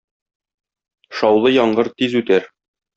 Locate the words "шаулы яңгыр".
1.21-1.95